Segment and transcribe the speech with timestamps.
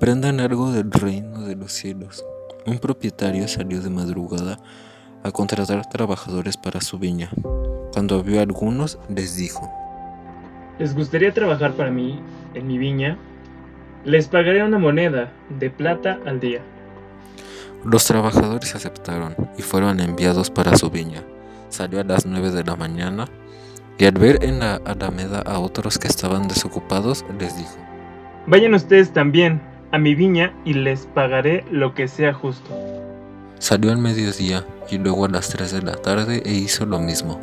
[0.00, 2.24] Aprendan algo del reino de los cielos.
[2.64, 4.56] Un propietario salió de madrugada
[5.22, 7.28] a contratar trabajadores para su viña.
[7.92, 9.70] Cuando vio a algunos, les dijo,
[10.78, 12.18] ¿Les gustaría trabajar para mí
[12.54, 13.18] en mi viña?
[14.06, 16.62] Les pagaré una moneda de plata al día.
[17.84, 21.22] Los trabajadores aceptaron y fueron enviados para su viña.
[21.68, 23.26] Salió a las nueve de la mañana
[23.98, 27.76] y al ver en la alameda a otros que estaban desocupados, les dijo,
[28.46, 32.70] Vayan ustedes también a mi viña y les pagaré lo que sea justo.
[33.58, 37.40] Salió al mediodía y luego a las tres de la tarde e hizo lo mismo.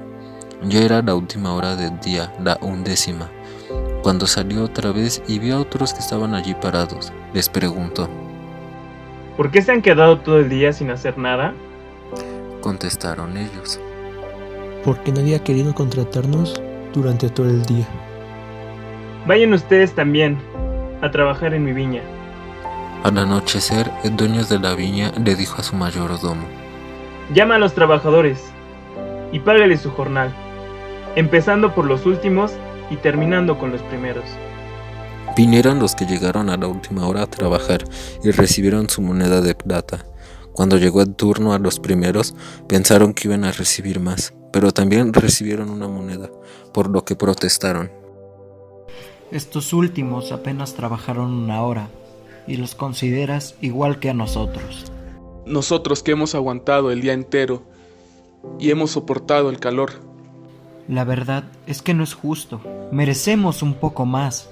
[0.64, 3.30] Ya era la última hora del día, la undécima.
[4.02, 8.09] Cuando salió otra vez y vio a otros que estaban allí parados, les preguntó,
[9.36, 11.54] ¿Por qué se han quedado todo el día sin hacer nada?
[12.61, 13.80] Contestaron ellos,
[14.84, 16.59] porque nadie ha querido contratarnos
[16.94, 17.88] durante todo el día.
[19.28, 20.38] Vayan ustedes también
[21.02, 22.02] a trabajar en mi viña.
[23.03, 26.48] Al anochecer, el dueño de la viña le dijo a su mayordomo,
[27.34, 28.39] Llama a los trabajadores
[29.31, 30.34] y págale su jornal,
[31.16, 32.54] empezando por los últimos
[32.89, 34.26] y terminando con los primeros.
[35.36, 37.84] Vinieron los que llegaron a la última hora a trabajar
[38.23, 40.06] y recibieron su moneda de plata.
[40.52, 42.34] Cuando llegó el turno a los primeros,
[42.67, 46.32] pensaron que iban a recibir más, pero también recibieron una moneda,
[46.73, 47.92] por lo que protestaron.
[49.32, 51.89] Estos últimos apenas trabajaron una hora
[52.48, 54.92] y los consideras igual que a nosotros.
[55.45, 57.64] Nosotros que hemos aguantado el día entero
[58.59, 59.92] y hemos soportado el calor.
[60.88, 62.62] La verdad es que no es justo.
[62.92, 64.49] Merecemos un poco más.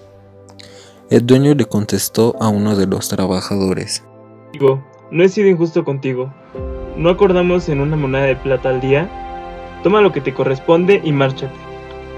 [1.10, 4.04] El dueño le contestó a uno de los trabajadores.
[4.52, 6.34] Digo, no he sido injusto contigo.
[6.98, 9.10] ¿No acordamos en una moneda de plata al día?
[9.84, 11.54] Toma lo que te corresponde y márchate.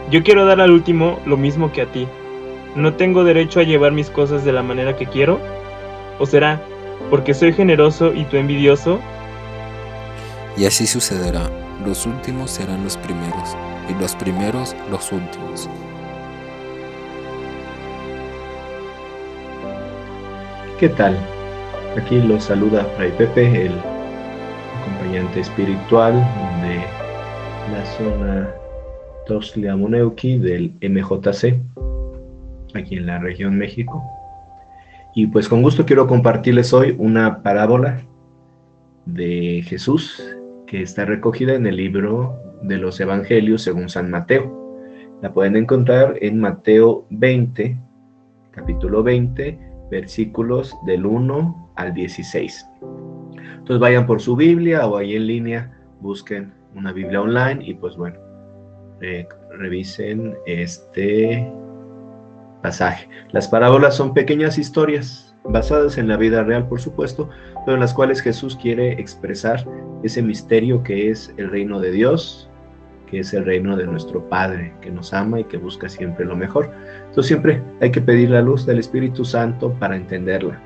[0.10, 2.08] Yo quiero dar al último lo mismo que a ti.
[2.76, 5.40] ¿No tengo derecho a llevar mis cosas de la manera que quiero?
[6.20, 6.62] ¿O será
[7.10, 9.00] porque soy generoso y tú envidioso?
[10.58, 11.50] Y así sucederá.
[11.86, 13.56] Los últimos serán los primeros
[13.88, 15.70] y los primeros los últimos.
[20.80, 21.18] ¿Qué tal?
[21.98, 23.74] Aquí los saluda Fray Pepe, el
[24.82, 26.14] acompañante espiritual
[26.62, 26.84] de
[27.72, 28.50] la zona
[29.28, 31.60] Toxtlamoneuqui del MJC,
[32.76, 34.17] aquí en la región México.
[35.18, 38.04] Y pues con gusto quiero compartirles hoy una parábola
[39.08, 40.24] de Jesús
[40.68, 44.78] que está recogida en el libro de los Evangelios según San Mateo.
[45.24, 47.76] La pueden encontrar en Mateo 20,
[48.52, 49.58] capítulo 20,
[49.90, 52.68] versículos del 1 al 16.
[53.58, 57.98] Entonces vayan por su Biblia o ahí en línea, busquen una Biblia online y pues
[57.98, 58.20] bueno,
[59.02, 59.28] eh,
[59.58, 61.52] revisen este
[63.32, 67.30] Las parábolas son pequeñas historias basadas en la vida real, por supuesto,
[67.66, 69.66] pero en las cuales Jesús quiere expresar
[70.04, 72.50] ese misterio que es el reino de Dios,
[73.10, 76.36] que es el reino de nuestro Padre, que nos ama y que busca siempre lo
[76.36, 76.70] mejor.
[77.06, 80.60] Entonces siempre hay que pedir la luz del Espíritu Santo para entenderla.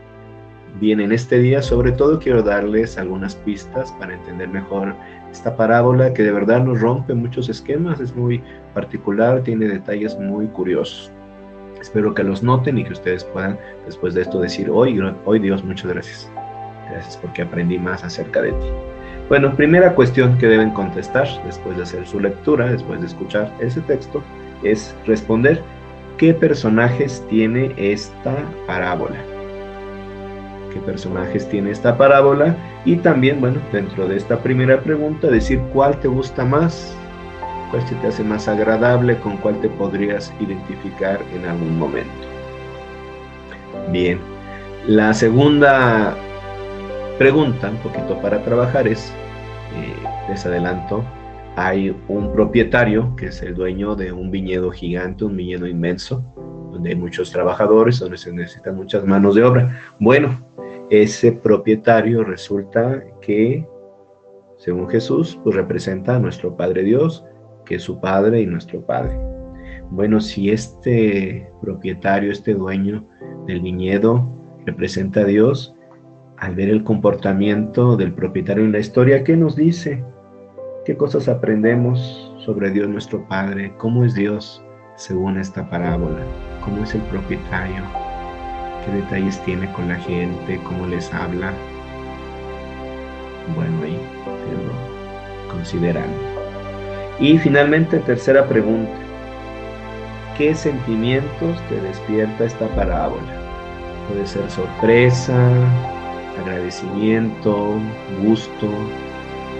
[0.79, 4.95] Bien, en este día sobre todo quiero darles algunas pistas para entender mejor
[5.29, 8.41] esta parábola que de verdad nos rompe muchos esquemas, es muy
[8.73, 11.11] particular, tiene detalles muy curiosos.
[11.81, 15.63] Espero que los noten y que ustedes puedan después de esto decir, hoy, hoy Dios,
[15.63, 16.29] muchas gracias.
[16.91, 18.67] Gracias porque aprendí más acerca de ti.
[19.29, 23.81] Bueno, primera cuestión que deben contestar después de hacer su lectura, después de escuchar ese
[23.81, 24.21] texto,
[24.63, 25.61] es responder
[26.17, 28.35] qué personajes tiene esta
[28.67, 29.15] parábola.
[30.71, 32.55] ¿Qué personajes tiene esta parábola?
[32.85, 36.95] Y también, bueno, dentro de esta primera pregunta, decir cuál te gusta más,
[37.71, 42.11] cuál se te hace más agradable, con cuál te podrías identificar en algún momento.
[43.91, 44.19] Bien,
[44.87, 46.15] la segunda
[47.17, 49.11] pregunta, un poquito para trabajar, es,
[49.75, 49.95] eh,
[50.29, 51.03] les adelanto,
[51.55, 56.23] hay un propietario que es el dueño de un viñedo gigante, un viñedo inmenso,
[56.71, 59.79] donde hay muchos trabajadores, donde se necesitan muchas manos de obra.
[59.99, 60.47] Bueno,
[60.89, 63.67] ese propietario resulta que,
[64.57, 67.25] según Jesús, pues representa a nuestro Padre Dios,
[67.65, 69.17] que su Padre y nuestro Padre.
[69.89, 73.05] Bueno, si este propietario, este dueño
[73.45, 74.25] del viñedo
[74.65, 75.75] representa a Dios,
[76.37, 80.03] al ver el comportamiento del propietario en la historia, ¿qué nos dice?
[80.85, 83.73] ¿Qué cosas aprendemos sobre Dios nuestro Padre?
[83.77, 84.63] ¿Cómo es Dios
[84.95, 86.23] según esta parábola?
[86.63, 87.83] ¿Cómo es el propietario?
[88.85, 90.59] ¿Qué detalles tiene con la gente?
[90.63, 91.53] ¿Cómo les habla?
[93.55, 93.99] Bueno, ahí
[94.51, 96.30] lo considerando.
[97.21, 98.91] Y finalmente, tercera pregunta.
[100.35, 103.21] ¿Qué sentimientos te despierta esta parábola?
[104.09, 105.37] Puede ser sorpresa,
[106.41, 107.75] agradecimiento,
[108.23, 108.67] gusto.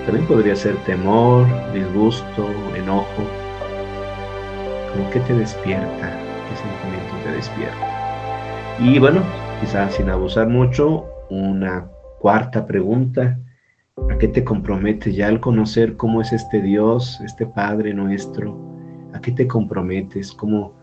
[0.08, 3.24] También podría ser temor, disgusto, enojo.
[4.92, 6.18] ¿Cómo que te despierta?
[6.50, 8.78] ¿Qué sentimiento te despierta?
[8.80, 9.22] Y bueno,
[9.60, 11.86] quizás sin abusar mucho, una
[12.18, 13.38] cuarta pregunta.
[14.22, 18.56] ¿A qué te comprometes ya al conocer cómo es este Dios, este Padre nuestro?
[19.14, 20.32] ¿A qué te comprometes?
[20.32, 20.76] ¿Cómo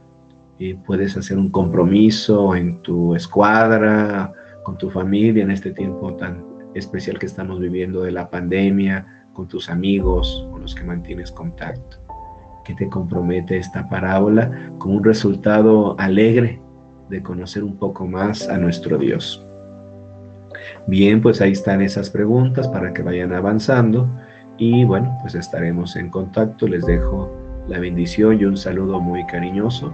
[0.59, 4.33] eh, puedes hacer un compromiso en tu escuadra,
[4.65, 6.45] con tu familia en este tiempo tan
[6.75, 11.99] especial que estamos viviendo de la pandemia, con tus amigos, con los que mantienes contacto?
[12.65, 16.61] ¿Qué te compromete esta parábola como un resultado alegre
[17.09, 19.48] de conocer un poco más a nuestro Dios?
[20.87, 24.09] Bien, pues ahí están esas preguntas para que vayan avanzando
[24.57, 26.67] y bueno, pues estaremos en contacto.
[26.67, 27.31] Les dejo
[27.69, 29.93] la bendición y un saludo muy cariñoso.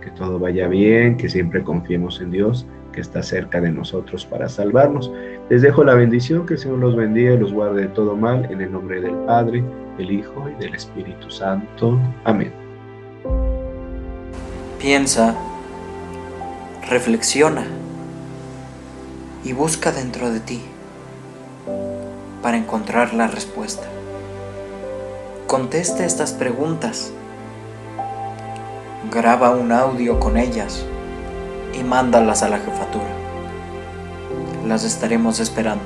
[0.00, 4.48] Que todo vaya bien, que siempre confiemos en Dios, que está cerca de nosotros para
[4.48, 5.12] salvarnos.
[5.50, 8.48] Les dejo la bendición, que el Señor los bendiga y los guarde de todo mal,
[8.50, 9.64] en el nombre del Padre,
[9.98, 11.98] del Hijo y del Espíritu Santo.
[12.24, 12.52] Amén.
[14.78, 15.36] Piensa,
[16.88, 17.66] reflexiona
[19.46, 20.60] y busca dentro de ti
[22.42, 23.86] para encontrar la respuesta.
[25.46, 27.12] Conteste estas preguntas.
[29.12, 30.84] Graba un audio con ellas
[31.78, 33.06] y mándalas a la jefatura.
[34.66, 35.84] Las estaremos esperando.